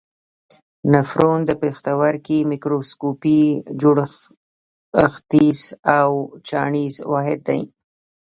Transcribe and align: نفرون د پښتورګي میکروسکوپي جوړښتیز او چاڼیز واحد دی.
نفرون 0.93 1.39
د 1.45 1.51
پښتورګي 1.61 2.39
میکروسکوپي 2.51 3.39
جوړښتیز 3.81 5.59
او 5.99 6.09
چاڼیز 6.47 6.95
واحد 7.11 7.39
دی. 7.47 7.61